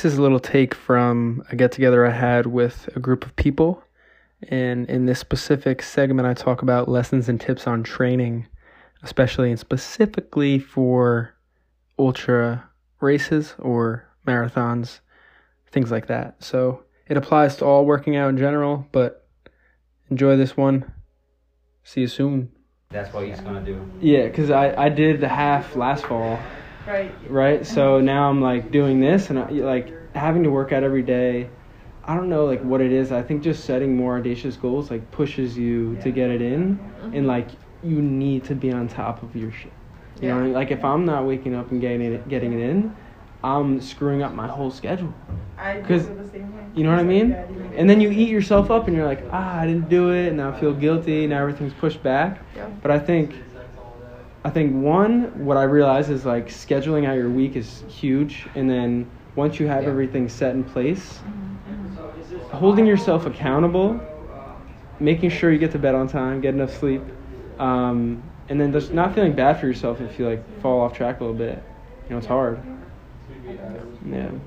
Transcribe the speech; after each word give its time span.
This 0.00 0.14
is 0.14 0.18
a 0.18 0.22
little 0.22 0.40
take 0.40 0.74
from 0.74 1.44
a 1.50 1.56
get 1.56 1.72
together 1.72 2.06
I 2.06 2.10
had 2.10 2.46
with 2.46 2.88
a 2.96 3.00
group 3.00 3.26
of 3.26 3.36
people. 3.36 3.84
And 4.48 4.88
in 4.88 5.04
this 5.04 5.18
specific 5.18 5.82
segment, 5.82 6.26
I 6.26 6.32
talk 6.32 6.62
about 6.62 6.88
lessons 6.88 7.28
and 7.28 7.38
tips 7.38 7.66
on 7.66 7.82
training, 7.82 8.46
especially 9.02 9.50
and 9.50 9.60
specifically 9.60 10.58
for 10.58 11.34
ultra 11.98 12.66
races 13.02 13.54
or 13.58 14.06
marathons, 14.26 15.00
things 15.70 15.90
like 15.90 16.06
that. 16.06 16.42
So 16.42 16.82
it 17.06 17.18
applies 17.18 17.56
to 17.56 17.66
all 17.66 17.84
working 17.84 18.16
out 18.16 18.30
in 18.30 18.38
general, 18.38 18.86
but 18.92 19.28
enjoy 20.08 20.34
this 20.38 20.56
one. 20.56 20.90
See 21.84 22.00
you 22.00 22.08
soon. 22.08 22.50
That's 22.88 23.12
what 23.12 23.26
he's 23.26 23.40
gonna 23.42 23.62
do. 23.62 23.86
Yeah, 24.00 24.28
because 24.28 24.50
I, 24.50 24.74
I 24.82 24.88
did 24.88 25.20
the 25.20 25.28
half 25.28 25.76
last 25.76 26.06
fall, 26.06 26.38
Right. 26.86 27.14
right? 27.28 27.66
So 27.66 28.00
now 28.00 28.28
I'm 28.28 28.40
like 28.40 28.70
doing 28.70 29.00
this 29.00 29.30
and 29.30 29.38
I, 29.38 29.48
like 29.50 30.14
having 30.14 30.42
to 30.44 30.50
work 30.50 30.72
out 30.72 30.82
every 30.82 31.02
day. 31.02 31.48
I 32.04 32.14
don't 32.14 32.28
know 32.28 32.46
like 32.46 32.62
what 32.62 32.80
it 32.80 32.92
is. 32.92 33.12
I 33.12 33.22
think 33.22 33.42
just 33.42 33.64
setting 33.64 33.96
more 33.96 34.16
audacious 34.18 34.56
goals 34.56 34.90
like 34.90 35.10
pushes 35.10 35.56
you 35.56 35.96
to 36.02 36.10
get 36.10 36.30
it 36.30 36.42
in, 36.42 36.78
and 37.14 37.26
like 37.26 37.50
you 37.82 38.00
need 38.00 38.44
to 38.44 38.54
be 38.54 38.72
on 38.72 38.88
top 38.88 39.22
of 39.22 39.36
your 39.36 39.52
shit. 39.52 39.72
You 40.20 40.28
know, 40.28 40.34
what 40.34 40.40
I 40.40 40.44
mean? 40.44 40.52
like 40.52 40.70
if 40.70 40.84
I'm 40.84 41.04
not 41.04 41.24
waking 41.24 41.54
up 41.54 41.70
and 41.70 41.80
getting 41.80 42.02
it, 42.02 42.28
getting 42.28 42.52
it 42.52 42.60
in, 42.60 42.94
I'm 43.42 43.80
screwing 43.80 44.22
up 44.22 44.34
my 44.34 44.48
whole 44.48 44.70
schedule. 44.70 45.14
I 45.56 45.82
feel 45.82 45.98
the 45.98 46.28
same 46.28 46.54
way. 46.56 46.64
You 46.74 46.84
know 46.84 46.90
what 46.90 46.98
I 46.98 47.04
mean? 47.04 47.30
Yeah, 47.30 47.78
And 47.78 47.88
then 47.88 48.00
you 48.00 48.10
eat 48.10 48.28
yourself 48.28 48.70
up 48.70 48.86
and 48.86 48.96
you're 48.96 49.06
like, 49.06 49.24
ah, 49.32 49.60
I 49.60 49.66
didn't 49.66 49.88
do 49.88 50.10
it, 50.10 50.28
and 50.28 50.36
now 50.36 50.50
I 50.50 50.60
feel 50.60 50.72
guilty. 50.72 51.26
Now 51.26 51.40
everything's 51.40 51.74
pushed 51.74 52.02
back. 52.02 52.40
Yeah. 52.56 52.68
But 52.82 52.90
I 52.90 52.98
think, 52.98 53.34
I 54.44 54.50
think 54.50 54.74
one, 54.74 55.32
what 55.44 55.56
I 55.56 55.64
realize 55.64 56.08
is 56.10 56.24
like 56.24 56.46
scheduling 56.48 57.06
out 57.06 57.14
your 57.14 57.30
week 57.30 57.56
is 57.56 57.84
huge, 57.88 58.48
and 58.54 58.68
then 58.70 59.12
once 59.34 59.60
you 59.60 59.66
have 59.66 59.86
everything 59.86 60.28
set 60.28 60.54
in 60.54 60.64
place, 60.64 61.22
holding 62.52 62.86
yourself 62.86 63.26
accountable, 63.26 64.08
making 65.00 65.30
sure 65.30 65.52
you 65.52 65.58
get 65.58 65.72
to 65.72 65.78
bed 65.78 65.94
on 65.94 66.08
time, 66.08 66.40
get 66.40 66.54
enough 66.54 66.72
sleep, 66.76 67.12
um, 67.58 68.30
and 68.48 68.60
then 68.60 68.72
just 68.72 68.92
not 68.92 69.14
feeling 69.14 69.34
bad 69.34 69.60
for 69.60 69.66
yourself 69.66 70.00
if 70.00 70.18
you 70.18 70.26
like 70.28 70.48
fall 70.60 70.82
off 70.82 70.94
track 70.94 71.20
a 71.20 71.24
little 71.24 71.38
bit. 71.38 71.56
You 72.08 72.14
know, 72.14 72.18
it's 72.18 72.26
hard. 72.26 72.64
Yeah. 74.00 74.40